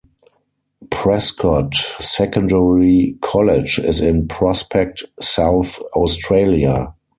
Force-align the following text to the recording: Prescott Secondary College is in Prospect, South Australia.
Prescott 0.89 1.75
Secondary 1.99 3.19
College 3.21 3.77
is 3.77 4.01
in 4.01 4.27
Prospect, 4.27 5.03
South 5.19 5.77
Australia. 5.93 6.95